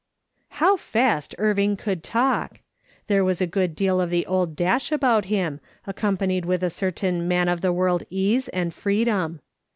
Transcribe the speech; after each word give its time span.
How 0.57 0.77
fast 0.77 1.35
Irving 1.37 1.75
could 1.75 2.01
talk! 2.01 2.61
There 3.05 3.23
was 3.23 3.39
a 3.39 3.45
good 3.45 3.75
deal 3.75 4.01
of 4.01 4.09
the 4.09 4.25
old 4.25 4.55
dash 4.55 4.91
about 4.91 5.25
him, 5.25 5.59
accompanied 5.85 6.43
with 6.43 6.63
a 6.63 6.71
certain 6.71 7.27
man 7.27 7.47
of 7.47 7.61
the 7.61 7.71
world 7.71 8.09
case 8.09 8.47
and 8.47 8.73
freedom. 8.73 9.41